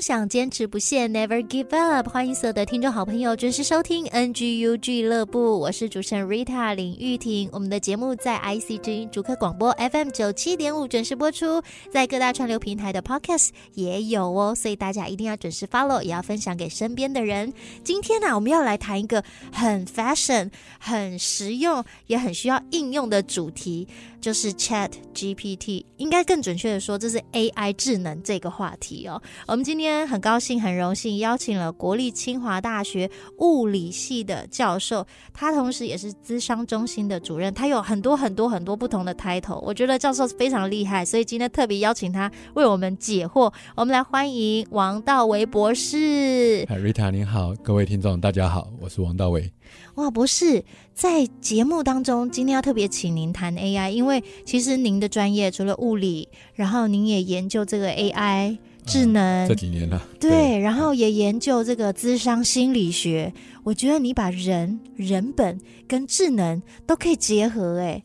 [0.00, 2.08] 想坚持不懈，Never give up。
[2.08, 7.48] 欢迎所有的听众好朋友准时收听 NGU 俱乐部，我是主持人 Rita 林玉婷。
[7.52, 17.52] 我们的节目在 IC 之音主客广播 FM 九七点五准时播出，在各大串流平台的 Podcast 也有哦，所以大家一定要准时 follow，也要分享给身边的人。
[17.82, 23.88] 今天呢、我们要来谈一个很 fashion、很实用，也很需要应用的主题。
[24.20, 29.20] 就是 Chat GPT，应该更准确的说，这是 AI 智能这个话题哦。
[29.46, 39.60] 我们今天很高兴、很荣幸邀请了国立清华大学物理系的教授，他同时也是咨商中心的主任，他有很多很多很多不同的 title。
[39.60, 43.52] 我觉得教授非常厉害，所以今天特别邀请他为我们解惑。
[43.76, 46.66] 我们来欢迎王道维博士。
[46.68, 49.50] 嗨，Rita，您好，各位听众，大家好，我是王道维。
[49.98, 50.62] 哇，博士，
[50.94, 63.32] 在节目当中，今天要特别请您谈 AI，因为其实您的专业除了物理，然后您也研究这个 AI 智能，嗯、这几年了，对，对，然后也研究这个智商心理学。
[63.64, 68.00] 我觉得你把人人本跟智能都可以结合，哎。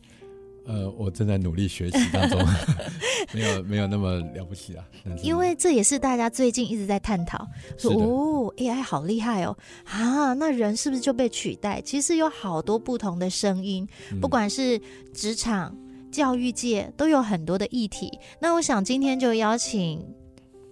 [0.66, 2.38] 呃，我正在努力学习当中，
[3.32, 4.84] 没有没有那么了不起啊。
[5.22, 11.80] 因为这也是大家最近一直在探讨，说哦，AI 好厉害哦，啊，那人是不是就被取代？
[11.82, 13.86] 其实有好多不同的声音，
[14.20, 14.80] 不管是
[15.12, 15.76] 职场、
[16.10, 18.10] 教育界，都有很多的议题。
[18.40, 20.02] 那我想今天就邀请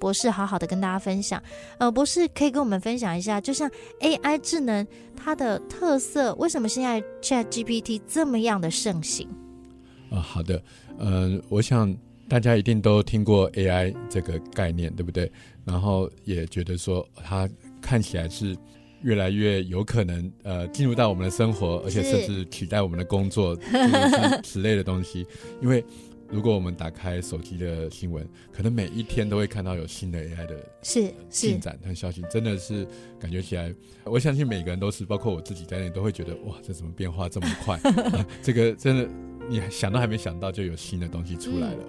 [0.00, 1.42] 博士好好的跟大家分享。
[1.78, 3.70] 呃，博士可以跟我们分享一下，就像
[4.00, 9.28] AI 智能它的特色，为什么现在 ChatGPT 这么样的盛行？
[10.12, 10.62] 啊、哦，好的，
[10.98, 11.96] 呃，我想
[12.28, 15.30] 大家一定都听过 AI 这个概念，对不对？
[15.64, 17.48] 然后也觉得说它
[17.80, 18.54] 看起来是
[19.00, 23.56] 越来越有可能呃进入到我们的生活，而且甚至取代我们的工作，
[24.44, 25.26] 此类的东西。
[25.62, 25.82] 因为
[26.28, 32.86] 如果我们打开手机的新闻，可能每一天都会看到有新的 AI 的是进展和消息，真的是
[33.18, 33.74] 感觉起来，
[34.04, 37.76] 我相信每个人都是，包括我自己在内，都会觉得哇，这怎么变化这么快？
[37.76, 39.08] 啊、 这个真的。
[39.52, 41.84] 你想都还没想到，就有新的东西出来了。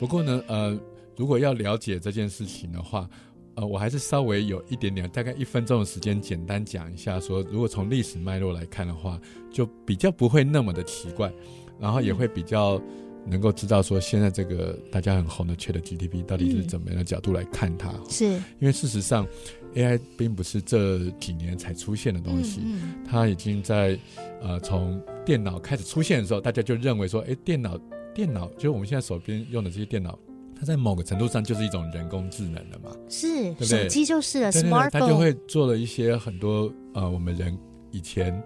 [0.00, 0.78] 不过呢，呃，
[1.16, 3.08] 如果要了解这件事情的话，
[3.54, 9.20] 呃，我还是稍微有一点点，大概一分钟的时间，简单讲一下说，说如果从历史脉络来看的话，
[9.52, 11.30] 就比较不会那么的奇怪，
[11.78, 12.80] 然后也会比较
[13.26, 17.92] 能够知道说，现在这个大家很红的 ChatGPT 到底是怎么样的角度来看它。
[18.08, 19.26] 是，因为事实上。
[19.74, 23.98] AI 并不是这几年才出现的东西，嗯嗯、它已经在
[24.42, 27.78] 呃从电脑开始出现的时候，大家就认为说，哎，电脑
[28.14, 30.18] 电脑就是我们现在手边用的这些电脑，
[30.58, 33.82] 它在某个程度上就是一种人工智能了嘛，是，对不对？
[33.82, 37.56] 手机就是了，smartphone，它就会做了一些很多呃我们人
[37.90, 38.42] 以前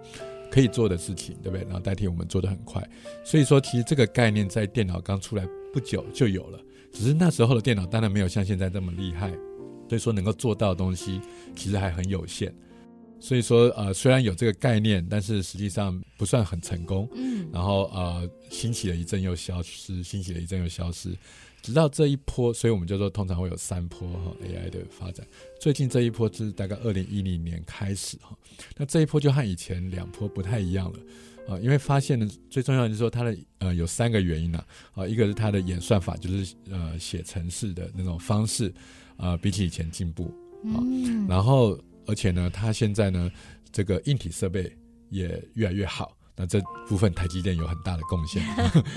[0.51, 1.63] 可以做的事情，对不对？
[1.65, 2.81] 然后代替我们做的很快，
[3.23, 6.59] 所以说其实这个概念在电脑刚出来不久就有了，
[6.91, 9.31] 只是那时候的电脑当然没有像现在这么厉害。
[9.89, 11.21] 所以说能够做到的东西
[11.55, 12.53] 其实还很有限，
[13.19, 17.09] 所以说呃虽然有这个概念，但是实际上不算很成功。
[17.15, 21.15] 嗯，然后呃兴起了一阵又消失，兴起了一阵又消失，
[21.61, 25.25] 直到这一波，所以我们就说通常会有三波哈 AI 的发展。
[25.59, 28.37] 最近这一波是大概二零一零年开始哈，
[28.77, 30.99] 那这一波就和以前两波不太一样了
[31.47, 34.63] 啊，因为发现呢最重要的就是说它的呃有三个原因呢
[34.93, 38.73] 啊，一个是它的演算法，就是呃写程式的那种方式。
[39.19, 40.25] 啊、呃，比起以前进步
[40.65, 41.75] 啊，嗯、然后
[42.07, 43.31] 而且呢，它现在呢，
[43.71, 44.75] 这个硬体设备
[45.09, 48.41] 也越来越好，那这部分台积电有很大的贡献，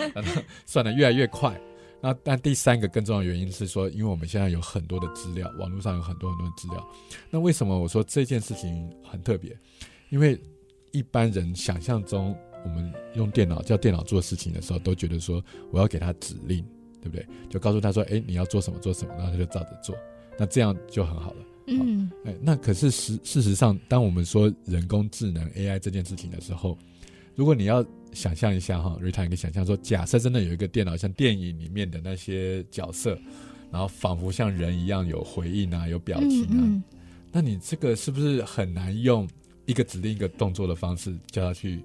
[0.64, 1.60] 算得越来越快。
[2.00, 6.88] 那但第三个更重要的原因是说，因为我们现在有很多的资料，网络上有很多很多的资料。
[7.28, 9.54] 那为什么我说这件事情很特别？
[10.08, 10.40] 因为
[10.92, 12.34] 一般人想象中，
[12.64, 16.64] 我们用电脑叫电脑做事情的时候，都觉得说我要给他指令。
[17.02, 17.26] 对不对？
[17.48, 19.96] 就告诉他说：“哎，你要做什么做什么，然后他就照着做。
[20.38, 21.42] 那这样就很好了。
[21.70, 26.76] 嗯，哎，那可是实事实上，当我们说人工智能 AI 这件事情的时候，
[27.34, 33.18] 如果你要想象一下哈，Rita 可以想象说，假设真的有一个电脑像电影里面的那些角色，
[33.70, 36.82] 然后仿佛像人一样有回应啊，有表情啊，嗯嗯、
[37.30, 39.28] 那你这个是不是很难用
[39.66, 41.84] 一个指令一个动作的方式叫它去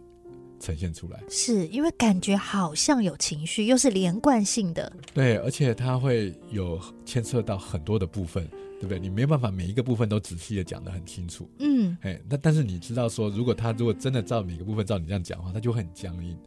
[0.60, 1.22] 呈现出来？
[1.30, 4.92] 是因为感觉好像有情绪，又是连贯性的。
[5.14, 8.50] 对，而且它会有牵涉到很多的部分，
[8.80, 9.00] 对不对？
[9.00, 11.50] 你没有办法每一个部分都仔细的讲得很清楚。
[11.60, 16.38] 嗯，哎，那但是你知道说，如果他如果真的照每个部分照你这样讲的话，他就会很僵硬，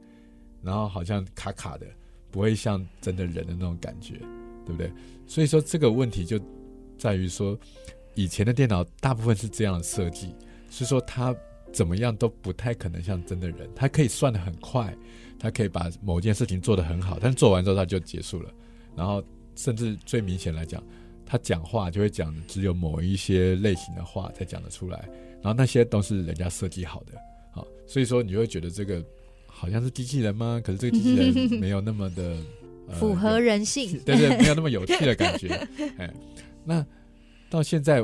[0.63, 1.87] 然后好像卡卡的，
[2.31, 4.19] 不会像真的人的那种感觉，
[4.65, 4.93] 对不对？
[5.27, 6.39] 所以说这个问题就
[6.99, 7.59] 在于说，
[8.15, 10.35] 以前的电脑大部分是这样的设计，
[10.69, 11.35] 所以说它
[11.73, 13.69] 怎么样都不太可能像真的人。
[13.75, 14.97] 它可以算得很快，
[15.39, 18.51] 它可以把某件事情做得很好，但是做完之后它就结束了。
[18.97, 19.23] 然后
[19.55, 20.83] 甚至最明显来讲，
[21.31, 25.07] 他讲话就会讲只有某一些类型的话才讲得出来，
[25.43, 27.13] 然后那些都是人家设计好的。
[27.53, 29.05] 好，所以说你就会觉得这个
[29.47, 30.59] 好像是机器人吗？
[30.65, 32.35] 可是这个机器人没有那么的。
[32.99, 35.49] 符合人性，呃、 对，对对，没有那么有趣的感觉。
[35.99, 36.11] 哎，
[36.65, 36.83] 那
[37.51, 38.03] 到现在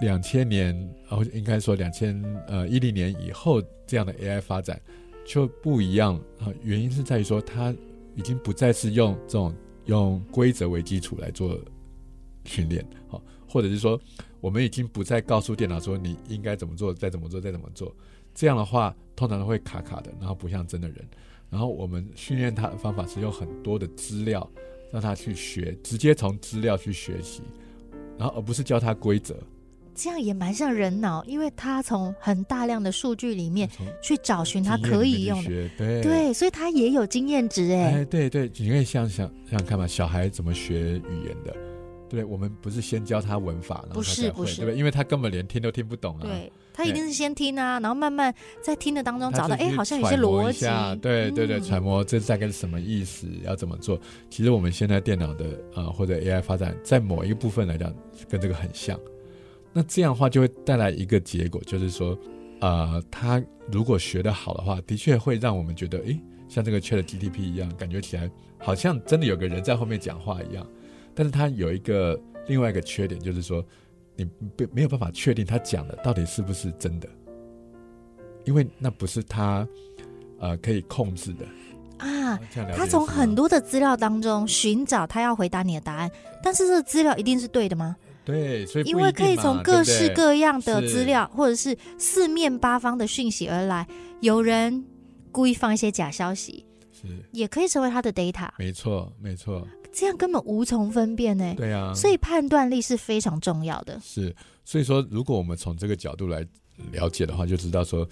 [0.00, 0.72] 两千年，
[1.08, 4.80] 哦，应该说两千呃一零年以后，这样的 AI 发展
[5.26, 6.46] 就不一样啊。
[6.62, 7.74] 原因是在于说，它
[8.14, 9.52] 已经不再是用这种
[9.86, 11.58] 用规则为基础来做
[12.44, 14.00] 训练，好，或者是说，
[14.40, 17.94] 我们已经不再告诉电脑说你应该怎么做，再怎么做，再怎么做。
[18.34, 20.96] 这样的话，通常都会卡卡的，然后不像真的人。
[21.50, 24.50] 然后我们训练他的方法是用很多的资料
[24.90, 27.42] 让他去学，直接从资料去学习，
[28.18, 29.36] 然后而不是教他规则。
[29.94, 33.68] 这样也蛮像人脑，因为他从很大量的数据里面
[34.02, 37.96] 去找寻他可以用的，对对，所以他也有经验值哎。
[37.96, 41.54] 哎，对对，你可以想想想想看嘛，小孩怎么学语言的？
[42.12, 44.78] 对，我们不是先教他文法，然后他才会，不是不是，对不对？
[44.78, 46.22] 因为他根本连听都听不懂啊。
[46.22, 46.52] 对。
[46.74, 50.64] 他一定是先听啊，然后慢慢在听的当中找到，哎，好像有些逻辑。
[51.02, 54.00] 对对对，揣摩这大概是什么意思，要怎么做？
[54.30, 55.44] 其实我们现在电脑的
[55.74, 57.94] 啊、呃，或者 AI 发展，在某一个部分来讲，
[58.26, 58.98] 跟这个很像。
[59.74, 62.18] 那这样的话，就会带来一个结果，就是说，
[62.60, 66.18] 呃，他如果学得好的话，的确会让我们觉得，哎，
[66.48, 70.66] 像这个 ChatGPT 一样，感觉起来好像真的有个人在后面讲话一样。
[71.14, 73.64] 但是它有一个另外一个缺点，就是说。
[74.14, 74.28] 你
[74.58, 77.08] 没没有办法确定他讲的到底是不是真的，
[78.44, 79.66] 因为那不是他
[80.38, 81.46] 呃可以控制的
[81.96, 82.38] 啊。
[82.76, 86.10] 他从很多的资料当中寻找他要回答你的答案，
[86.42, 87.96] 但是这个资料一定是对的吗？
[88.22, 93.88] 对，所以因为可以从各式各样的资料，或者是四面八方的讯息而来，
[94.20, 94.84] 有人
[95.32, 98.50] 故意放一些假消息，是也可以成为他的 data。
[98.58, 99.66] 没错，没错。
[99.92, 101.54] 这样根本无从分辨呢。
[101.56, 104.00] 对啊，所以判断力是非常重要的。
[104.02, 104.34] 是，
[104.64, 106.46] 所以说，如果我们从这个角度来
[106.90, 108.08] 了解的话，就知道说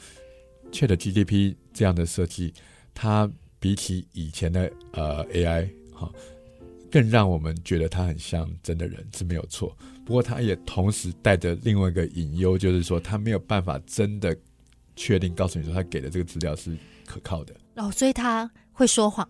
[0.71, 2.53] ，ChatGPT 这样的设计，
[2.95, 6.11] 它比起以前的呃 AI 哈，
[6.91, 9.77] 更让我们觉得它很像真的人是没有错。
[10.05, 14.37] 不过，它也同时带着另外一个隐忧，就是说，它没有办法真的
[14.97, 17.55] 确定告诉你说，它给的这个资料是可靠的。
[17.77, 19.29] 哦，所以它会说谎。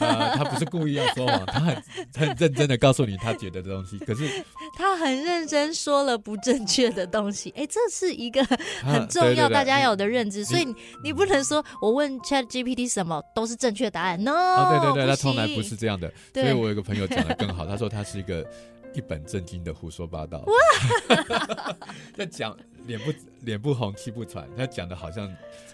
[0.00, 1.82] 呃，他不是故意要说谎，他很
[2.16, 4.28] 很认真的告诉你他觉得的东西，可是
[4.76, 7.50] 他很认真说了不正确的东西。
[7.56, 8.44] 哎，这是一个
[8.82, 10.74] 很重要大家有的认知，所以你，
[11.04, 14.22] 你不能说我问 Chat GPT 什么都是正确答案。
[14.22, 16.12] No，哦，对对对，他从来不是这样的。
[16.34, 18.46] 所以我有个朋友讲的更好， 他说他是一个
[18.94, 20.44] 一本正经的胡说八道，
[22.16, 22.56] 在讲
[22.90, 25.30] 脸不脸不红气不喘，他讲的好像。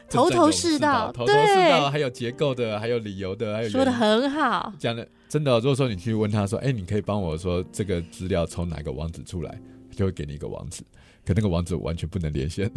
[0.08, 5.52] 头头是道，头头是道，还有结构的，还有理由的，还有说的很好，讲的真的。
[5.58, 9.58] 如果说你去问他说，哎，你可以帮我说这个资料从哪个网址出来，
[9.90, 10.84] 就会给你一个网址，
[11.24, 12.70] 可那个网址完全不能连线。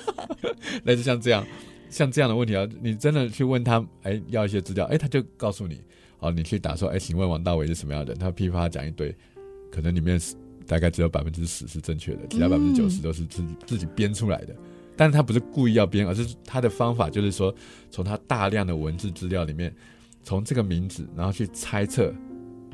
[0.84, 1.46] 类似像这样，
[1.88, 5.80] 像这样的问题啊，你真的去问他，哎，要一些资料，哎，他就告诉你，
[6.18, 8.18] 哦，你去打说，哎，请问王大伟是什么样的人？
[8.18, 9.16] 他噼啪讲一堆，
[9.72, 10.20] 可能里面
[10.70, 14.54] 大概只有百分之十是正确的，其他百分之九十都是自己、嗯、自己编出来的。
[14.96, 17.52] 但是他不是故意要编，而是他的方法就是说，
[17.90, 19.74] 从他大量的文字资料里面，
[20.22, 22.14] 从这个名字，然后去猜测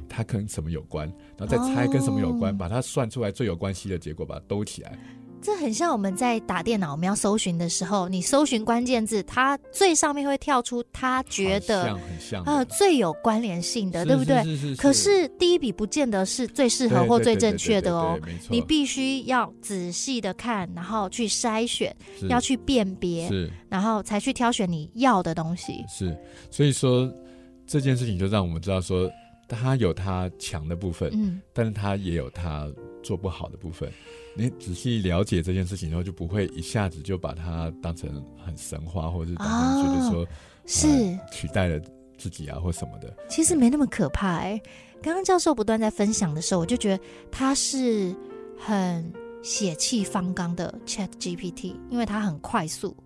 [0.06, 4.98] 它跟什么有关，然后再猜跟什么有关，哦、把它算出来最有关系的结果，把它兜起来。
[5.46, 14.42] 这很像我们在打电脑，我们要搜寻的时候，你搜寻关键字，它最上面会跳出他觉得很像呃最有关联性的，对不对？
[14.42, 14.74] 是是。
[14.74, 18.18] 可是第一笔不见得是最适合或最正确的哦。
[18.50, 21.94] 你必须要仔细的看，然后去筛选，
[22.28, 25.84] 要去辨别，是，然后才去挑选你要的东西。
[25.88, 26.18] 是，
[26.50, 27.08] 所以说
[27.68, 29.08] 这件事情就让我们知道说，
[29.46, 32.66] 他有他强的部分，嗯，但是他也有他
[33.06, 33.90] 做不好的部分。
[34.34, 40.28] 你仔细了解这件事情之后，就不会一下子就把它当成很神话，或者是当成觉得说、哦、
[40.66, 41.80] 是、呃、取代了
[42.18, 43.16] 自己啊，或什么的。
[43.28, 44.62] 其实没那么可怕哎、欸。
[45.02, 48.14] 刚刚教授不断在分享的时候，我就觉得他是
[48.58, 52.96] 很血气方刚的 Chat GPT，因为它很快速，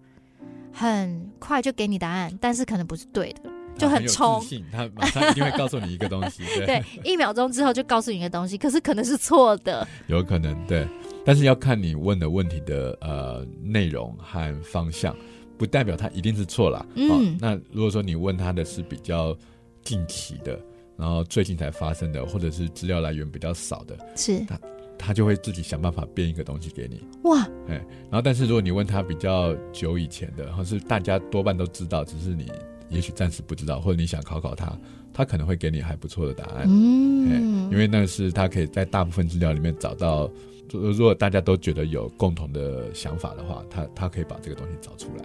[0.72, 3.49] 很快就给你答案，但是可能不是对的，
[3.80, 4.42] 就很冲。
[4.70, 10.86] 他马上一定会告诉你一个东西，对，对，一秒钟之后就告诉你一个东西，可是可能是错的，有可能对，
[11.24, 15.16] 但是要看你问的问题的呃内容和方向，
[15.56, 16.86] 不代表他一定是错了。
[16.94, 19.36] 嗯、哦，那如果说你问他的是比较
[19.82, 20.58] 近期的。
[20.96, 24.60] 然后最近才发生的，或者是资料来源比较少的，是他
[24.98, 27.02] 他就会自己想办法编一个东西给你。
[27.22, 32.52] 哇，哎，然后但是如果你问他比较久以前的，或是大家多半都知道，只是你
[32.90, 34.76] 也许暂时不知道，或者你想考考他，
[35.12, 36.66] 他可能会给你还不错的答案。
[36.68, 40.30] 嗯，因为那是他可以在大部分资料里面找到，
[40.72, 45.24] 如果大家都觉得有共同的想法的话，他他可以把这个东西找出来。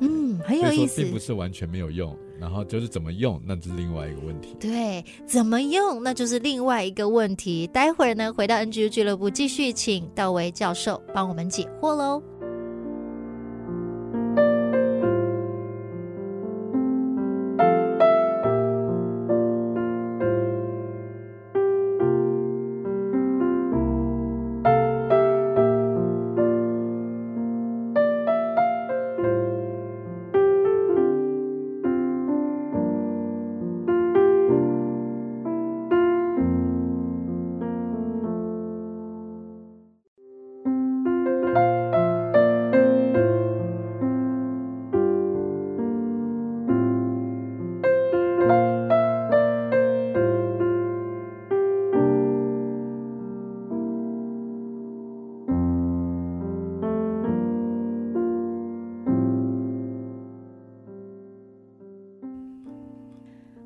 [0.00, 2.16] 嗯，很有意思，并不是完全没有用。
[2.40, 4.56] 然后就是怎么用，那就是另外一个问题。
[4.58, 7.64] 对，怎么用，那就是另外一个问题。
[7.68, 12.20] 待会儿呢，回到 NGU 俱乐部，继续请道维教授帮我们解惑喽。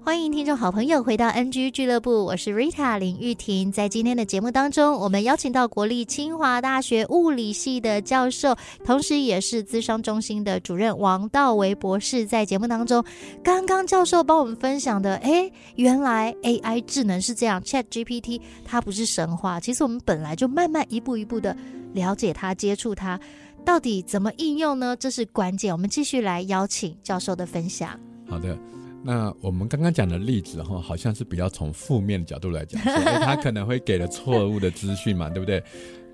[0.09, 3.71] 欢迎听众好朋友，回到 NG 俱乐部，我是 Rita 林玉婷。
[3.71, 12.25] 在今天的节目当中，我们邀请到国立清华大学物理系的教授，同时也是资商中心的主任王道维博士。
[12.25, 13.05] 在节目当中，
[13.45, 19.61] 刚刚教授帮我们分享的，哎，原来 AI 智能是这样，Chat GPT 它不是神话。
[19.61, 21.55] 其实我们本来就慢慢一步一步的
[21.93, 23.21] 了解它、接触它，
[23.63, 24.97] 到底怎么应用呢？
[24.99, 25.71] 这是关键。
[25.71, 27.91] 我们继续来邀请教授的分享。
[28.27, 28.57] 好的。
[29.03, 35.63] 那我们刚刚讲的例子哈，好像是比较从负面的角度来讲，所以 他可能会给了错误的资讯嘛，对不对？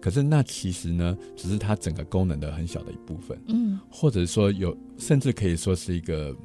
[0.00, 6.36] 可是那其实呢，只是它整个功能的很小的一部分，嗯，或者说有，甚至可以说是一个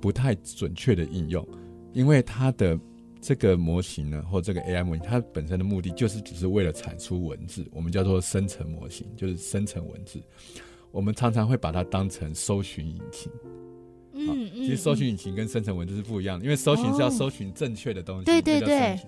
[0.00, 1.44] 不太准确的应用，
[1.92, 2.78] 因为它的
[3.20, 10.22] 这个模型呢，或这个 AI 模型，它本身的目的就是只是为了产出文字，我们叫做生成模型，就是生成文字，
[10.92, 13.28] 我们常常会把它当成搜寻引擎。
[14.30, 18.98] 嗯，其实搜寻引擎跟生成文字是不一样的，因为搜寻是要搜寻正确的东西，哦、对对对，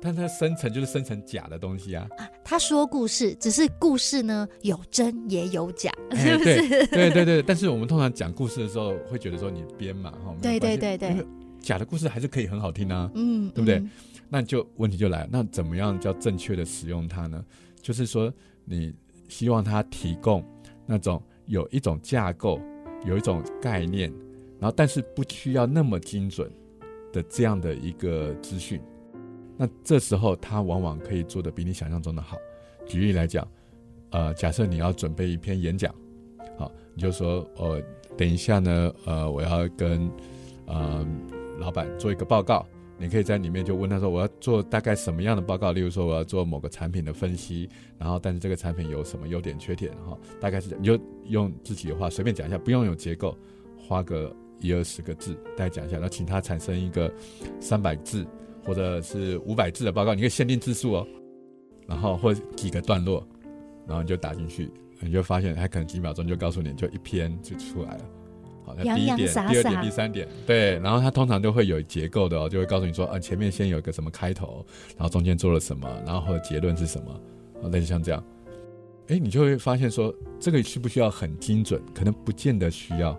[0.00, 2.06] 但它生成就是生成假的东西啊。
[2.18, 6.50] 啊，他说故事，只是故事呢有真也有假，是不是？
[6.50, 11.24] 欸、对，对对对，但是我们通常讲故事的时候会觉得说你编嘛，哈，对对对对，
[11.60, 13.76] 假的故事还是可以很好听啊，嗯，对不对？
[13.76, 13.90] 嗯、
[14.28, 17.42] 那就问题就来了，那怎么样叫正确的使用它呢？
[17.80, 18.32] 就是说
[18.64, 18.92] 你
[19.28, 20.44] 希望它提供
[20.86, 22.60] 那种有一种架构，
[23.06, 24.12] 有一种概念。
[24.60, 26.50] 然后，但是不需要那么精准
[27.12, 28.80] 的这样的一个资讯，
[29.56, 32.38] 那这时候他往往可以做的比你想象中的好。
[32.86, 33.46] 举例来讲，
[34.10, 35.94] 呃，假设你要准备一篇演讲，
[36.56, 37.82] 好，你就说，呃，
[38.16, 40.10] 等一下呢，呃，我要跟
[40.66, 41.06] 呃
[41.58, 42.66] 老板做一个报告，
[42.98, 45.72] 你可以在里面就问他说，我要做大概什么样的报告？
[45.72, 47.68] 例如说，我要做某个产品的分析，
[47.98, 49.92] 然后但是这个产品有什么优点缺点？
[50.06, 53.36] 哈，大概是，你就用自己的话随便讲一下，不用有结构，
[53.76, 54.34] 花个。
[54.64, 57.12] 一二十个字，大家讲一下，然后请他产生一个
[57.60, 58.26] 三百字
[58.64, 61.06] 或者是五百字的报告，你可以限定字数哦，
[61.86, 63.26] 然后或者几个段落，
[63.86, 68.04] 然后你就打进去，你就发现他可能几秒钟就告诉你，就一篇就出来了。
[68.64, 74.64] 好，那第一点、第二点、第三点，对，然后它通常都会有结构的哦，就会告诉你说，啊，前面先有一个什么开头，
[74.96, 78.24] 然后中间做了什么，然后或者结论是什么，类似像这样，
[79.08, 81.78] 哎，你就会发现说，这个需不需要很精准？
[81.94, 83.14] 可能不见得需要。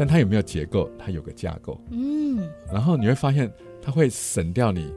[0.00, 0.90] 但它有没有结构？
[0.98, 3.52] 它有个架构，嗯，然后你会发现，
[3.82, 4.90] 它会省掉你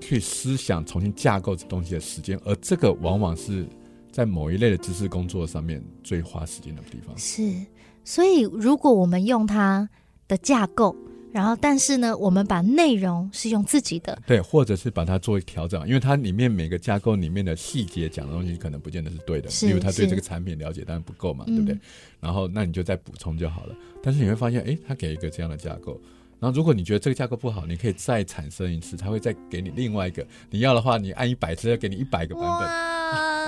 [0.00, 3.66] 去思想、重新架构这东西的时间，而这个往往是
[4.12, 7.12] 在某一类的知识工作上面最花时间的地方。
[7.18, 7.60] 是，
[8.04, 9.90] 所以如果我们用它
[10.28, 10.94] 的架构。
[11.36, 21.74] 然后，但是呢，我们把内容是用自己的，对，或者是把它做调整，因为它里面每个架构里面的细节讲的东西可能不见得是对的，因为他对这个产品了解当然不够嘛，对不对？
[21.74, 21.80] 嗯、
[22.20, 23.74] 然后，那你就再补充就好了。
[24.02, 26.00] 但是你会发现，哎，他给一个这样的架构，
[26.38, 32.96] 然后如果你觉得这个价格不好，你可以再产生一次，他会再给你另外一个，你要的话，你按一百次，要给你一百个版本。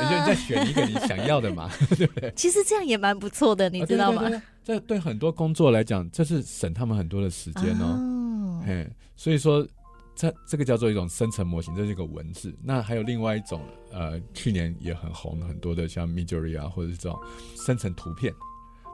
[0.01, 2.33] 你就再选一个你想要的嘛，对不对？
[2.37, 4.23] 其实这样也蛮不错的，你知道吗？
[4.23, 7.85] 啊、对对对对这对很多工作来讲，这是省他们很多的时间哦。
[7.85, 9.67] 哦嘿，所以说，
[10.15, 12.57] 这这个叫做一种生成模型，这是一个文字。
[12.63, 17.19] 那还有另外一种，呃，去年也很红很多的，像 Midjourney 啊，或者是这种
[17.57, 18.33] 生成图片。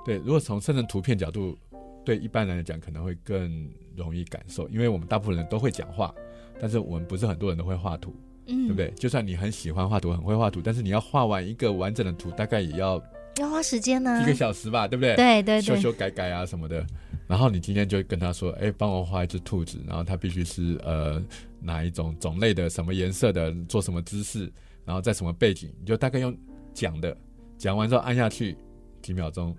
[0.06, 1.58] 对，如果从生成图片角度，
[2.04, 6.14] 对一般人来讲可能会更容易感受，因为我们大部分人都会讲话，
[6.60, 8.14] 但是我们不是很多人都会画图。
[8.46, 8.90] 嗯，对不对？
[8.90, 13.02] 就算你很喜欢画图，很会画图，但是你要画完一个完整的图，大概也要
[13.38, 15.16] 要花时间呢，一个小时吧，对不对？
[15.16, 16.86] 对对对，修修改改啊什么的。
[17.26, 21.24] 然后你今天就跟他说：“哎，帮我画一只兔子，然后它必须是呃
[21.58, 24.52] 哪一种种类的，什么颜色的，做什么姿势，
[24.84, 26.36] 然后在什么背景，你就大概用
[26.74, 27.16] 讲的，
[27.56, 28.54] 讲完之后按下去，
[29.00, 29.56] 几秒钟，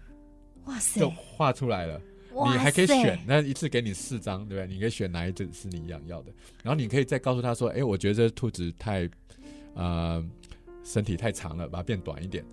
[0.66, 2.00] 哇塞，就画出来了。”
[2.44, 4.74] 你还可以选，那一次给你四张，对不对？
[4.74, 6.32] 你可以选哪一只是你想要的，
[6.64, 9.10] 然后你可以再告诉他说：“哎，我觉得这兔子太，
[9.74, 10.24] 呃，
[10.84, 12.44] 身体太长了，把它变短一点，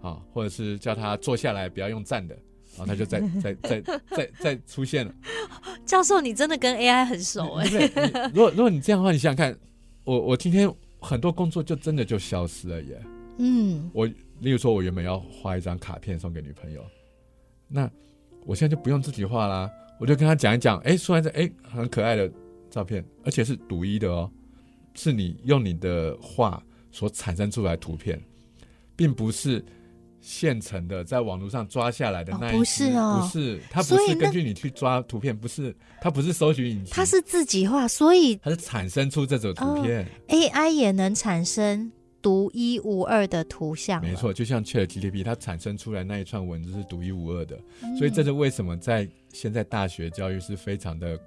[0.00, 2.34] 啊，或者是叫他坐下来，不要用站的，
[2.76, 5.14] 然后他就再 再再再再再出现了。
[5.86, 7.68] ”教授，你真的跟 AI 很熟哎。
[7.68, 7.86] 对，
[8.34, 9.56] 如果如果你这样的话，你想想看，
[10.04, 13.02] 我我今天很多工作就真的就消失了耶。
[13.38, 14.06] 嗯，我
[14.40, 16.84] 例如说，我原本要画一张卡片送给女朋友，
[17.68, 17.88] 那。
[18.44, 19.70] 我现在就不用自己画啦，
[20.00, 22.30] 我就跟他讲一讲，哎，说完这哎很可爱的
[22.70, 24.30] 照片，而且是独一的哦，
[24.94, 28.20] 是你用你的画所产生出来图片，
[28.96, 29.64] 并不是
[30.20, 41.90] 现成的在网络上抓下来的那一、哦、不是哦，不是，它不是根据你去抓图片，不是，它不是搜寻引擎，它是自己画，所以它是产生出这种图片、哦、，AI 也能产生。
[42.22, 51.18] 独一无二的图像，没错，就像 ChatGPT，它产生出来那一串文字是独一无二的，嗯、所以这是为什么在现在大学教育是非常的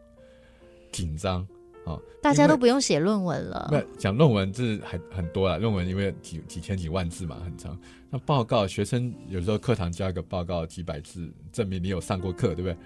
[0.91, 1.45] 紧张
[1.85, 1.99] 啊！
[2.23, 3.67] 大家都不用写论文了。
[3.71, 7.77] 那讲论文是很很多了，论文因为几几千几万字嘛，很长。
[8.09, 12.77] 那报告，学生有时候课堂交一个报告几百字，证明你有上过课，对不对？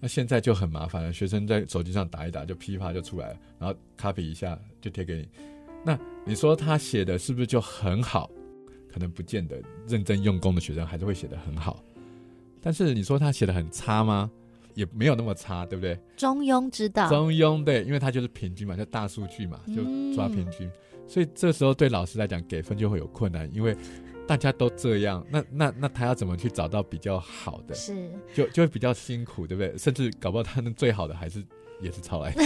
[0.00, 5.28] 那现在就很麻烦了，学生在手机上打一打，就噼啪就出来了，然后 copy 一下就贴给你。
[5.84, 8.30] 那你说他写的是不是就很好？
[8.90, 11.82] 可能不见得，认真用功的学生还是会写得很好。
[12.62, 14.30] 但是你说他写的很差吗？
[14.74, 15.98] 也没有那么差，对不对？
[16.16, 17.08] 中庸之道。
[17.08, 19.82] 中庸对，因为他就是平均嘛，就大数据嘛，就
[20.14, 20.66] 抓平均。
[20.66, 20.72] 嗯、
[21.06, 23.76] 所以这时候对老师来讲给分就会有困难，因为
[24.26, 27.74] 大家都这样，那那那他要怎么去找到比较好的？
[27.74, 29.76] 是，就就会比较辛苦，对不对？
[29.76, 31.44] 甚至搞不好他那最好的还是。
[31.84, 32.42] 也是抄来的，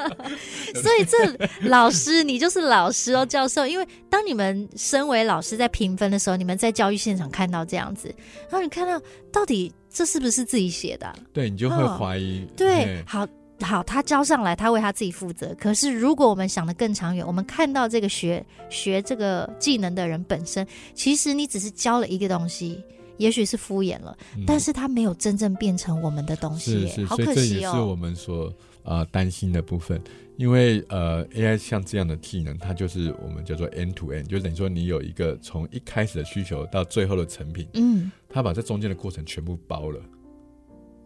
[0.80, 3.66] 所以这老师你就是老师哦，教授。
[3.66, 8.12] 因为当你们身为老师在评分的时候，你们在教育现场看到这样子，
[8.48, 8.98] 然后你看到
[9.30, 11.14] 到底这是不是自己写的啊？
[11.34, 12.40] 对，你就会怀疑。
[12.40, 13.28] 哦，对，好
[13.60, 15.54] 好，他交上来，他为他自己负责。
[15.60, 22.82] 可是如果我们想的更长远，我们看到这个学学这个技能的人本身，其实你只是教了一个东西。
[23.18, 27.34] 也许是敷衍了，嗯、但是它没有真正变成我们的东西，是是，好可惜哦。
[27.34, 30.00] 所以这也是我们所呃担心的部分，
[30.36, 40.00] 因为呃 AI 像这样的技能，它就是我们叫做 end to end，就等于说你有一个从一开始的需求到最后的成品，嗯，它把这中间的过程全部包了，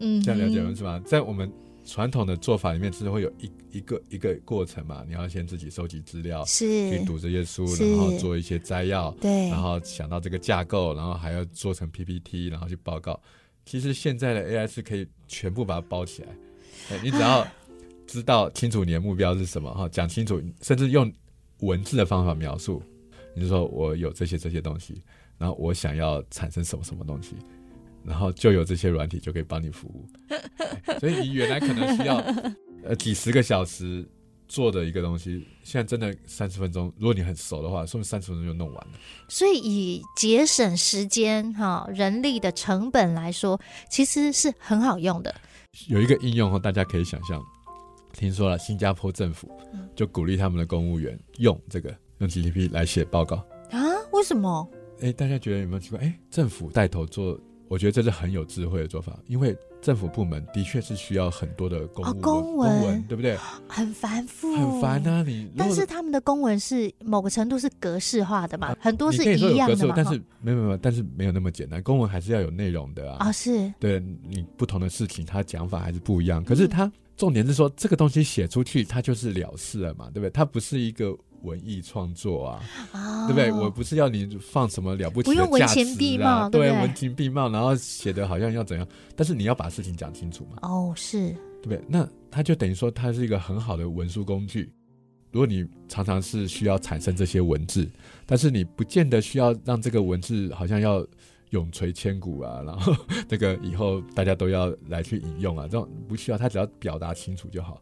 [0.01, 1.01] 嗯，这样了解了是吧？
[1.05, 1.51] 在我们。
[1.87, 5.05] 传统的做法里面，是会有一一个一个过程嘛？
[5.07, 13.19] 你要先自己收集资料，是去读这些书，然后做一些摘要，对，然后想到这个架构，然后还要做成 PPT，然后去报告。
[13.65, 16.29] 其实现在的 AI 是可以全部把它包起来，
[17.03, 17.47] 你只要
[18.07, 21.11] 知道清楚你的目标是什么哈，讲清楚，甚至用
[21.61, 22.83] 文字的方法描述，
[23.35, 25.01] 你就说我有这些这些东西，
[25.39, 27.37] 然后我想要产生什么什么东西。
[28.07, 30.07] 然后就有这些软体就可以帮你服务，
[31.01, 32.19] 所以你原来可能需要
[32.85, 34.07] 呃几十个小时
[34.47, 38.93] 做的一个东西，现在真的三十分钟，如果你很熟的话，说不定三十分钟就弄完了。
[39.29, 45.35] 所以以节省时间哈人力的成本来说，其实是很好用的。
[45.89, 47.43] 有一个应用哈，大家可以想象，
[48.13, 49.51] 听说了新加坡政府
[49.97, 53.37] 就鼓励他们的公务员用这个用 GPT 来写报告
[53.73, 53.83] 啊？
[54.13, 54.71] 为什么？
[55.01, 55.99] 哎，大家觉得有没有奇怪？
[55.99, 57.37] 哎，政府带头做。
[57.69, 63.37] 我觉得这是很有智慧的做法，因为政府部门的确是需要很多的公、哦、公文，公文对不对？
[63.69, 65.23] 很繁复，很烦啊！
[65.27, 68.69] 你但是他们的公文是某个程度是格式化的嘛？
[68.69, 69.95] 啊、很多是一样的嘛？
[69.97, 71.83] 但是没有没有，但是没有那么简单。
[71.83, 73.19] 公文还是要有内容的啊！
[73.21, 76.45] 啊、哦，是对你不同的事情，他讲法还是不一样。
[76.45, 80.11] 可是他重点是说，这个东西写出去，它就是了事了嘛？
[80.11, 80.31] 对不对？
[80.31, 81.17] 它不是一个。
[81.43, 83.53] 文艺创作啊，哦、对不对？
[83.53, 90.57] 我不是要你放什么了不起的价值啊，不用文情并茂，对，文情并茂，然后写的好像要怎样，但是你要把事情讲清楚嘛。
[90.63, 91.31] 哦，是，
[91.63, 91.81] 对不对？
[91.87, 94.73] 那它就等于说，它是一个很好的文书工具。
[95.31, 97.89] 如果你常常是需要产生这些文字，
[98.25, 101.07] 但是你不见得需要让这个文字好像要
[101.51, 102.95] 永垂千古啊， 然后
[103.29, 107.81] 这个以后大家都要来去引用啊，这种不需要，他只要表达清楚就好。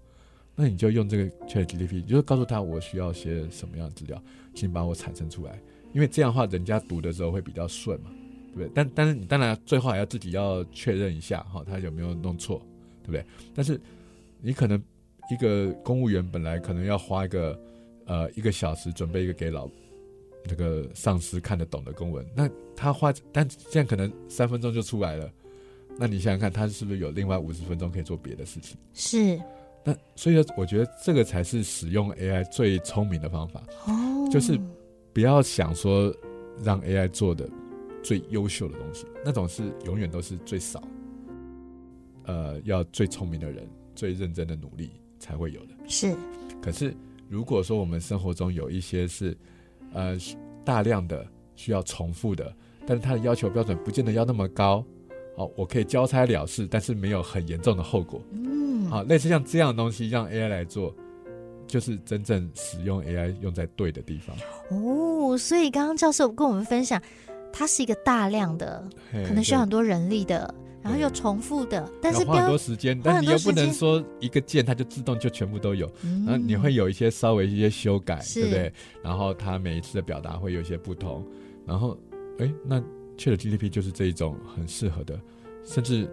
[0.56, 4.22] 那你就用这个 ChatGPT，就是告诉他我需要些什么样的资料，
[4.54, 5.60] 请把我产生出来。
[5.92, 8.10] 因为这样的话，人家读的时候会比较顺嘛，
[8.52, 8.70] 对不对？
[8.74, 12.62] 但但是你当然最后还要自己要确认一下哈，他有没有弄错，
[13.02, 13.24] 对不对？
[13.52, 13.80] 但是
[14.40, 14.80] 你可能
[15.28, 17.60] 一个公务员本来可能要花一个
[18.06, 19.68] 呃一个小时准备一个给老
[20.46, 25.30] 那个上司看得懂的公文，那他花但这样可能三分钟就出来了，
[25.98, 28.76] 那你想想看，他是不是有另外五十分钟可以做别的事情？
[28.92, 29.40] 是。
[29.86, 33.62] 那所以说，我觉得这个才是使用 AI 最聪明的方法。
[33.86, 34.58] 哦，就是
[35.12, 36.14] 不要想说
[36.62, 37.46] 让 AI 做的
[38.02, 40.82] 最优秀的东西，那种是永远都是最少。
[42.24, 45.74] 呃，要最聪明的人、最认真的努力才会有的。
[45.86, 46.16] 是。
[46.62, 46.96] 可是
[47.28, 49.36] 如果说我们生活中有一些是
[49.94, 50.18] 呃
[50.64, 51.26] 大量的
[51.56, 52.54] 需要重复的，
[52.86, 54.84] 但是它的要求标准不见得要那么高，
[55.36, 58.20] 好，我可以交差了事，但是没有很严重的后果。
[58.32, 58.90] 嗯。
[58.90, 60.94] 好，类似像这样的东西，让 AI 来做，
[61.66, 64.36] 就是真正使用 AI 用在对的地方。
[64.68, 67.00] 哦，所以刚刚教授跟我们分享，
[67.52, 75.90] 它是一个大量的，可能需要很多人力的，然后又重复的，但是花很多时间，但你又不能说一个键它就自动就全部都有，
[76.24, 78.72] 然后你会有一些稍微一些修改，对不对？
[79.02, 81.26] 然后它每一次的表达会有一些不同，
[81.66, 81.98] 然后
[82.38, 82.80] 哎，那
[83.16, 85.18] ChatGPT 就是这一种很适合的，
[85.64, 86.08] 甚至。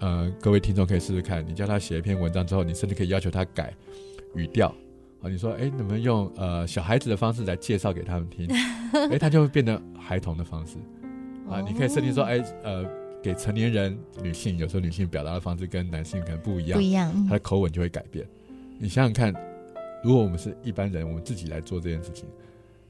[0.00, 3.74] 呃，各位听众可以试试看，你叫他写一篇文章之后，你甚至可以要求他改
[4.36, 4.68] 语调
[5.20, 5.28] 啊。
[5.28, 8.46] 你说，哎，能不能用呃小孩子的方式来介绍给他们听？
[9.10, 10.76] 哎，他就会变得孩童的方式
[11.50, 11.60] 啊。
[11.60, 12.84] 你可以设定说，哎，呃，
[13.22, 18.26] 给成年人女性，有时候女性表达的方式跟男性可能不一样，不一样，她的口吻就会改变。
[18.78, 19.34] 你想想看，
[20.04, 22.28] 如果我们是一般人，我们自己来做这件事情，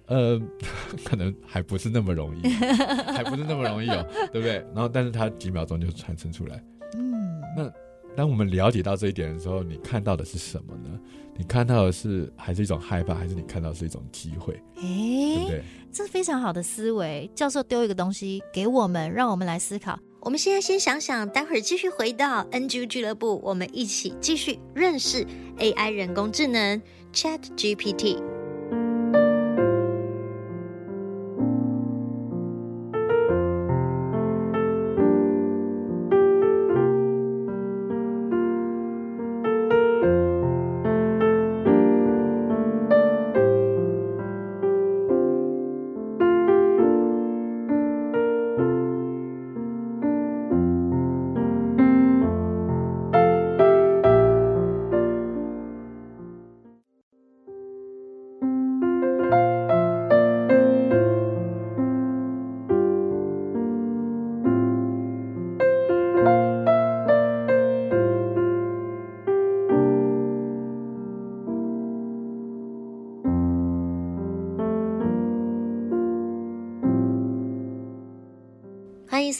[0.06, 0.40] 呃，
[1.04, 2.48] 可能还不是那么容易，
[3.12, 4.56] 还不是那么容易哦，对不对？
[4.74, 6.62] 然后，但是他几秒钟就传承出来。
[6.94, 7.70] 嗯，那
[8.14, 10.98] 当我们了解到这一点的时候，你看到的是什么呢？
[11.36, 14.54] 你看到的是还是一种害怕，还是你看到的是一种机会？
[14.76, 15.62] 哎、欸，对不对？
[15.92, 17.30] 这是非常好的思维。
[17.34, 19.98] 教授丢一个东西给我们，让我们来思考。
[20.28, 26.82] 我们现在先想想，待会儿继续回到 NG 俱乐部，我们一起继续认识 AI 人工智能
[27.14, 28.37] ChatGPT。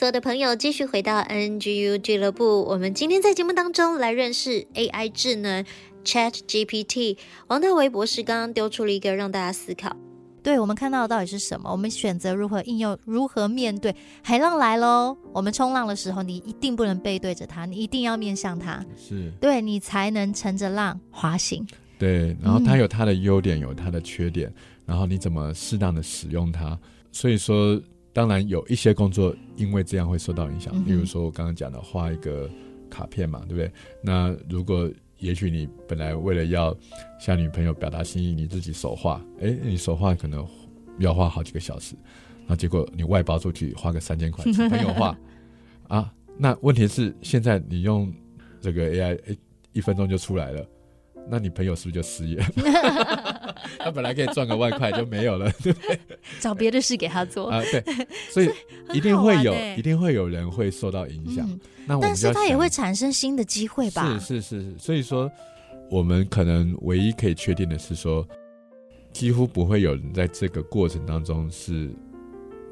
[0.09, 5.63] 有的朋友继续回到 NGU 俱乐部，我们今天在节目当中来认识 AI 智能
[6.03, 7.15] ChatGPT。
[7.45, 9.95] 王大为博士刚刚丢出了一个让大家思考，
[10.41, 11.71] 对，我们看到的到底是什么？
[11.71, 15.15] 我们选择如何应用，如何面对海浪来喽？
[15.31, 21.63] 我们冲浪的时候，你一定不能背对着它，你一定要面向它，是对你才能乘着浪滑行。
[21.99, 24.51] 对，然后它有它的优点，有它的缺点，
[24.87, 26.75] 然后你怎么适当的使用它？
[27.11, 27.79] 所以说。
[28.19, 32.49] 当然有一些工作因为这样会受到影响，例如说我刚刚讲的画一个
[32.89, 33.71] 卡片嘛，对不对？
[34.03, 36.75] 那如果也许你本来为了要
[37.17, 40.45] 向女朋友表达心意，你自己手画，哎，你手画可能
[40.97, 41.95] 要画好几个小时，
[42.45, 45.17] 那结果你外包出去花个三千块请朋友画
[45.87, 48.13] 啊，那问题是现在你用
[48.59, 49.37] 这个 AI，哎，
[49.71, 50.67] 一分钟就出来了。
[51.29, 52.37] 那你朋友是不是就失业？
[53.77, 55.99] 他本来可以赚个万块就没有了，对不对？
[56.39, 57.83] 找别的事给他做啊，对，
[58.31, 58.49] 所以
[58.93, 61.47] 一定会有，一定会有人会受到影响。
[61.49, 64.17] 嗯、那但是他也会产生新的机会吧？
[64.19, 65.31] 是是是是，所以说
[65.89, 68.27] 我们可能唯一可以确定的是说，
[69.13, 71.89] 几乎不会有人在这个过程当中是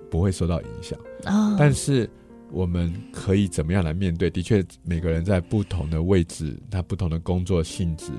[0.10, 1.52] 不会受到影响啊。
[1.52, 2.10] 哦、但是。
[2.50, 4.30] 我们可以怎么样来面对？
[4.30, 8.10] 的确，每个人在不同的位置，他不同的工作性质，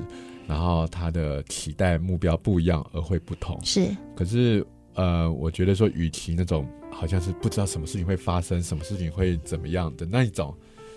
[0.48, 3.60] 然后他的期待目标不一样，而会不同。
[3.62, 3.86] 是。
[4.16, 10.54] 可是，呃，我觉得说，与其那种好像是不知道什么事情会发生，什么事情会怎么样的那一种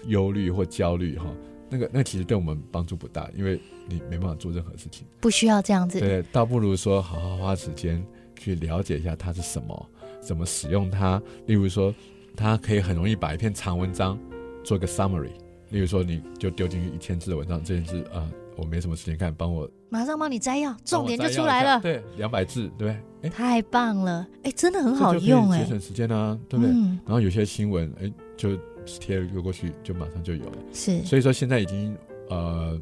[0.07, 1.25] 忧虑或焦虑，哈，
[1.69, 3.59] 那个那其实对我们帮助不大，因为
[3.89, 5.05] 你没办法做任何事情。
[5.19, 5.99] 不需要这样子。
[5.99, 8.01] 对，倒不如说好好花时间
[8.39, 9.89] 去了解一下它是什么，
[10.21, 11.21] 怎么使用它。
[11.45, 11.93] 例如说，
[12.37, 14.17] 它可以很容易把一篇长文章
[14.63, 15.31] 做个 summary。
[15.71, 18.29] 例如说，你就丢进去一千字的文章，这件事啊，
[18.61, 21.81] 我没什么时间看，帮我马上帮你摘要，重点就出来了。
[21.81, 23.29] 对，两百字，对不对？
[23.31, 26.71] 太棒了，哎，真的很好用，哎，节省时间啊，对不对？
[26.71, 30.57] 嗯、然后有些新闻，哎，就贴了一个过去，就马上就有了。
[30.71, 31.97] 是，所以说现在已经
[32.29, 32.79] 呃，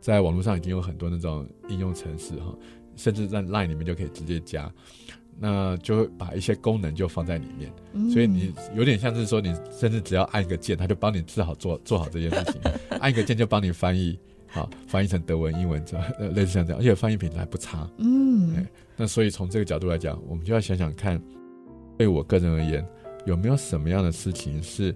[0.00, 2.52] 在网络上已经有很多那种应用程式哈，
[2.96, 4.68] 甚至在 Line 里面就可以直接加。
[5.42, 12.60] 那就会把一些功能就放在里面，嗯、所以你有点像是说，你甚至只要按一个键，它就帮你治好做做好这件事情，
[13.00, 14.18] 按一个键就帮你翻译，
[14.50, 15.98] 好翻译成德文、英文这
[16.30, 17.88] 类似像这样，而且翻译品质还不差。
[17.98, 21.20] 嗯，那所以从这个角度来讲，我们就要想想看，
[21.96, 22.86] 对我个人而言，
[23.24, 24.94] 有没有什么样的事情是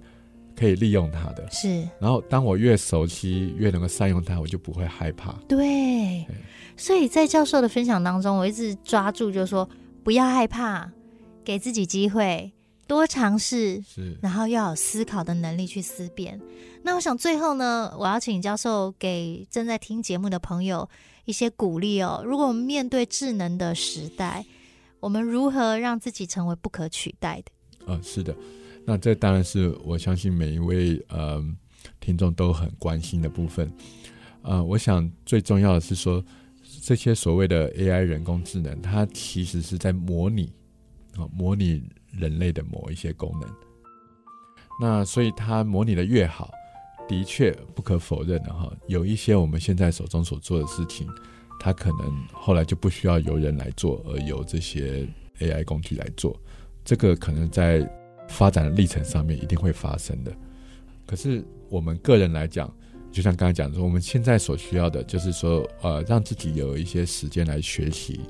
[0.56, 1.48] 可以利用它的？
[1.50, 1.88] 是。
[2.00, 5.32] 然后当我越熟悉，越能够善用它，我就不会害怕。
[5.48, 5.56] 对。
[5.58, 6.26] 对
[6.76, 9.68] 所以在教授的分享当中，我一直抓住，就是说。
[10.02, 10.92] 不要害怕，
[11.42, 12.52] 给自己机会，
[12.86, 16.40] 多尝试，是，然后要有思考的能力去思辨。
[16.82, 20.88] 那我想最后呢，我要请教授给正在听节目的朋友
[21.24, 22.22] 一些鼓励哦。
[22.24, 24.44] 如果我们面对智能的时代，
[25.00, 27.92] 我们如何让自己成为不可取代的？
[27.92, 28.34] 啊、呃，是的，
[28.84, 31.42] 那这当然是我相信每一位呃
[32.00, 33.72] 听众都很关心的部分。
[34.42, 36.24] 呃，我想最重要的是说。
[36.82, 40.52] 这些所谓的 AI 人工智能，它其实是在模拟
[41.16, 41.82] 啊，模拟
[42.18, 43.48] 人类的某一些功能。
[44.80, 46.50] 那所以它模拟的越好，
[47.08, 51.08] 的确不可否认的哈，有一些我们现在手中所做的事情，
[51.60, 55.06] 它可能后来就不需要由人来做，而由这些
[55.38, 56.36] AI 工具来做。
[56.84, 57.88] 这个可能在
[58.28, 60.32] 发展的历程上面一定会发生的。
[61.06, 62.74] 可是我们个人来讲，
[63.12, 68.20] 就像刚才讲的说，我们现在所需要的就是说，呃，让自己有一些时间来学习，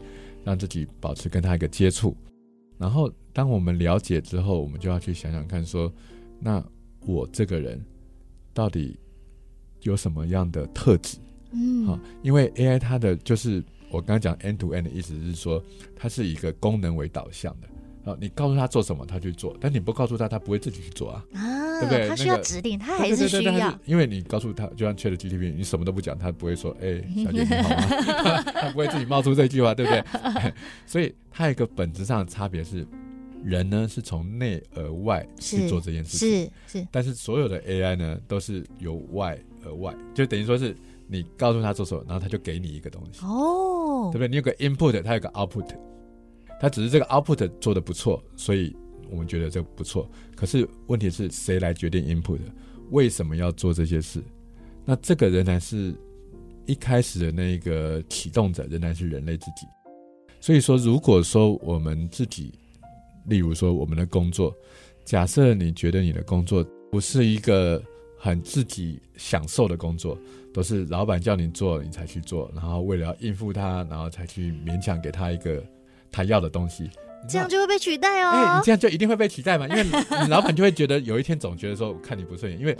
[0.44, 2.14] 让自己保持跟他一个接触。
[2.78, 5.92] 然后，当我们了解之后，我们就要去想想看，说，
[6.40, 6.64] 那
[7.06, 7.82] 我这个人
[8.52, 8.98] 到底
[9.82, 11.18] 有什么样的特质？
[11.52, 15.62] 嗯，好，因为 AI 它的就是我刚刚讲 end to end 的意思是说，
[15.94, 17.68] 它是一个功能为导向的。
[18.04, 22.08] 啊，你告诉他做什么，他去做；但你不告诉他，他不会自己去做啊，啊对不对？
[22.08, 23.42] 他需要指令，那个、他还是需要。
[23.42, 30.04] 对对对对，因为你告诉他，就像 ChatGPT，你什么都不讲，他不会说：“哎、欸，小姐你好吗？” 他不会自己冒出这句话，对不对？
[30.86, 32.86] 所以，他有一个本质上的差别是，
[33.42, 36.88] 人呢是从内而外去做这件事情，是是，是。
[36.90, 44.28] 但是所有的 AI 呢，都是由外而外，就等于说是你告诉他做什么，然后他就给你一个东西，哦，对不对？
[44.28, 45.74] 你有个 input，他有个 output。
[46.60, 48.74] 他只是这个 output 做的不错，所以
[49.10, 50.08] 我们觉得这不错。
[50.34, 52.38] 可是问题是谁来决定 input？
[52.90, 54.22] 为什么要做这些事？
[54.84, 55.94] 那这个仍然是
[56.66, 59.66] 一开始的那个启动者，仍然是人类自己。
[60.40, 62.52] 所以说，如果说我们自己，
[63.26, 64.54] 例如说我们的工作，
[65.04, 67.82] 假设你觉得你的工作不是一个
[68.18, 70.18] 很自己享受的工作，
[70.52, 75.64] 都是老板叫你做你才去做，然后为了要应付他，然后才去勉强给他一个。
[76.14, 76.88] 他要的东西，
[77.28, 78.30] 这样就会被取代哦。
[78.30, 79.66] 哎，你这样就一定会被取代嘛？
[79.66, 82.76] 因为你老板就会觉得有一天总觉得说，我看你不顺眼，因为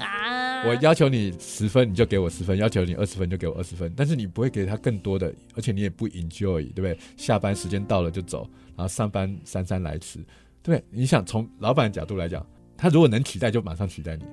[0.67, 3.93] 我要求你十分，你就给我十分；要求你二十分，就给我二十分。
[3.97, 6.97] 但是你不会给他更多的，而且你也不 enjoy，对不对？
[7.17, 10.21] 下班时间到了就走，然后上班姗姗来迟，
[10.63, 10.85] 对不对？
[10.91, 14.25] 你想从老板的角度来讲，他如果能取代，就马上取代你，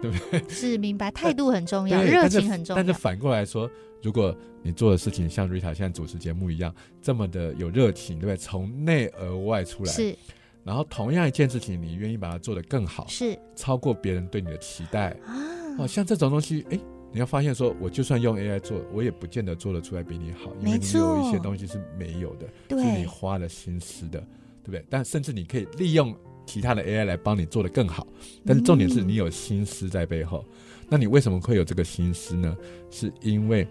[0.00, 0.42] 对不对？
[0.48, 2.82] 是明白，态度很重要，热情很重要。
[2.82, 3.70] 但是反过来说。
[4.02, 8.34] 如果你做的事情像 Rita 现在主持节目一样，这么的有热情，对不对？
[8.34, 10.16] 从内而外出来，是。
[10.64, 13.38] 然后同样一件事情，你愿意把它做得更好，是。
[13.54, 15.36] 超过别人对你的期待啊！
[15.80, 16.80] 哦，像这种东西，哎，
[17.12, 24.18] 你要发现说，我就算用 AI 做，我也不见得做得出来比你好，因为你有一些东西是没有的，是你花了心思的，
[24.62, 24.82] 对不对？
[24.88, 28.06] 但甚至你可以利用其他的 AI 来帮你做得更好，
[28.44, 30.44] 但是重点是你有心思在背后。
[30.48, 30.54] 嗯。
[30.88, 32.56] 那你为什么会有这个心思呢？
[32.90, 33.66] 是因为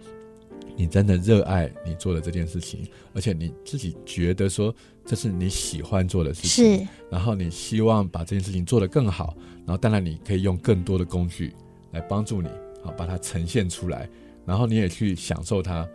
[0.75, 6.87] 你真的热爱你做的这件事情，而且你自己觉得说这是你喜欢做的事情，是。
[7.11, 11.53] 然后你希望把这件事情做得更好，然后当然你可以用更多的工具
[11.91, 12.47] 来帮助你，
[12.81, 14.09] 好把它呈现出来，
[14.45, 15.85] 然后你也去享受它，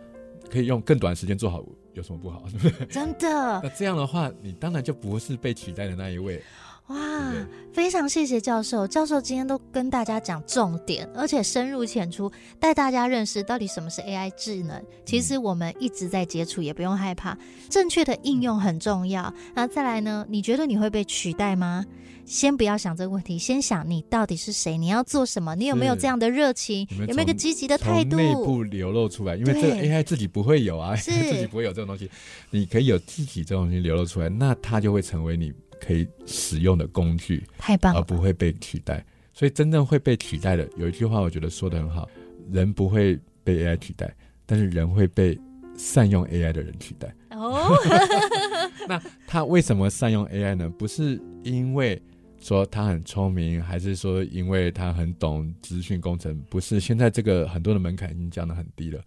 [0.50, 2.46] 可以用更短时间做好，有什么不好？
[2.48, 2.87] 是不是？
[2.87, 3.60] 真的。
[3.62, 6.42] 那这样的话，你当然就不是被取代的那一位。
[6.88, 7.32] 哇，
[7.72, 14.82] 非常谢谢教授，教授今天都跟大家讲重点，而且深入浅出，带大家认识到底什么是 AI 智能。
[15.06, 17.38] 其实我们一直在接触，也不用害怕，
[17.70, 19.32] 正确的应用很重要。
[19.54, 20.26] 那再来呢？
[20.28, 21.86] 你觉得你会被取代吗？
[22.26, 28.16] 先不要想这个问题，先想你到底是谁，你要做什么，你有没有这样的热情，有没有一个积极的态度？
[28.16, 32.10] 内部流露出来，因为这个 AI 自己不会有啊，自己不会有这种东西，
[32.50, 35.50] 你可以有自己这种东西流露出来，那它就会成为你。
[35.84, 39.04] 可以使用的工具，太棒了，而不会被取代。
[39.32, 42.08] 所以真正会被取代的，有一句话我觉得说的很好：
[42.50, 44.14] 人不会被 AI 取代，
[44.46, 45.38] 但是人会被
[45.76, 47.12] 善用 AI 的人取代。
[47.30, 47.76] 哦，
[48.88, 50.68] 那他为什么善用 AI 呢？
[50.70, 52.00] 不是因为
[52.40, 56.40] 说他很聪明，还是说因为他很懂资讯工程？
[56.48, 59.02] 不是，现在这个很多的门槛已经降得很低了。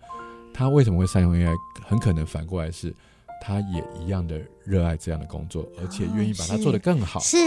[0.54, 1.56] 他为什么会善用 AI？
[1.86, 2.94] 很可能反过来是。
[3.42, 7.20] 他也一样的热爱这样的工作，而且愿意把它做得更好。
[7.20, 7.38] 是，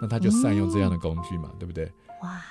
[0.00, 1.90] 那他就善用这样的工具嘛，嗯、对不对？
[2.22, 2.42] 哇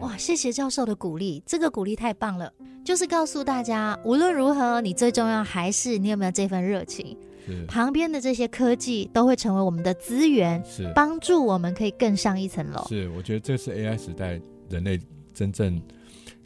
[0.00, 2.52] 哇，谢谢教授的鼓励，这个鼓励太棒了。
[2.82, 7.16] 就是告诉大家，无论如何，你最重要还是你有没有这份热情。
[7.46, 12.86] 是，旁边的这些科技都会成为我们的资源，是帮助我们可以更上一层楼。
[12.88, 14.40] 是，我觉得这是 AI 时代
[14.70, 14.98] 人类
[15.34, 15.80] 真正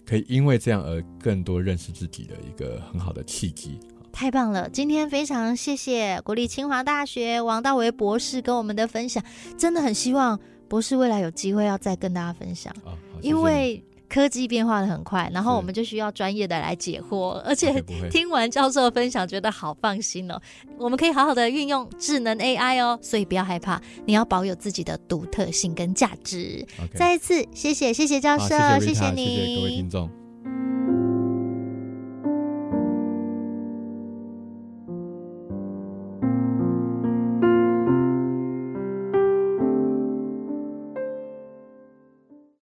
[0.05, 3.79] 可以因为这样而更多认识自己的一个很好的契机。
[4.14, 4.70] 太棒了！
[4.70, 9.22] 今天非常谢谢国立清华大学王道维博士跟我们的分享，
[9.59, 20.40] 真的很希望博士未来有机会要再跟大家分享，哦、因为科技变化的很快，然后我们就需要专业的来解惑， 而且听完教授的分享，觉得好放心哦，
[20.79, 26.64] 我们可以好好的运用智能 AI 哦，所以不要害怕，你要保有自己的独特性跟价值。
[26.94, 30.09] 再一次谢谢谢谢教授，谢谢，谢谢你，谢谢各位听众。